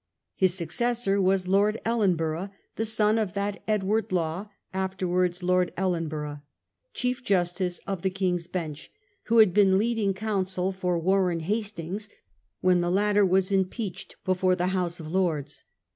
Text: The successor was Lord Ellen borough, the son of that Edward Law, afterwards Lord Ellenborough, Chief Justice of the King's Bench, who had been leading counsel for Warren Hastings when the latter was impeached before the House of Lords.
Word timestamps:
The 0.39 0.47
successor 0.47 1.21
was 1.21 1.47
Lord 1.47 1.79
Ellen 1.85 2.15
borough, 2.15 2.49
the 2.75 2.87
son 2.87 3.19
of 3.19 3.35
that 3.35 3.61
Edward 3.67 4.11
Law, 4.11 4.49
afterwards 4.73 5.43
Lord 5.43 5.71
Ellenborough, 5.77 6.41
Chief 6.95 7.23
Justice 7.23 7.79
of 7.85 8.01
the 8.01 8.09
King's 8.09 8.47
Bench, 8.47 8.91
who 9.25 9.37
had 9.37 9.53
been 9.53 9.77
leading 9.77 10.15
counsel 10.15 10.71
for 10.71 10.97
Warren 10.97 11.41
Hastings 11.41 12.09
when 12.61 12.81
the 12.81 12.89
latter 12.89 13.23
was 13.23 13.51
impeached 13.51 14.15
before 14.25 14.55
the 14.55 14.67
House 14.73 14.99
of 14.99 15.07
Lords. 15.11 15.65